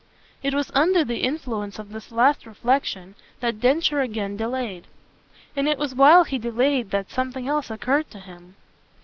It 0.41 0.55
was 0.55 0.71
under 0.73 1.03
the 1.05 1.19
influence 1.21 1.77
of 1.77 1.91
this 1.91 2.11
last 2.11 2.47
reflexion 2.47 3.13
that 3.39 3.59
Densher 3.59 4.01
again 4.01 4.35
delayed; 4.35 4.87
and 5.55 5.67
it 5.67 5.77
was 5.77 5.93
while 5.93 6.23
he 6.23 6.39
delayed 6.39 6.89
that 6.89 7.11
something 7.11 7.47
else 7.47 7.69
occurred 7.69 8.09
to 8.09 8.19
him. 8.19 8.55